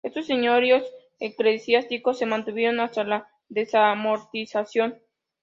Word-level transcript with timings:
Estos 0.03 0.25
señoríos 0.25 0.81
eclesiásticos 1.19 2.17
se 2.17 2.25
mantuvieron 2.25 2.79
hasta 2.79 3.03
la 3.03 3.27
Desamortización. 3.49 4.97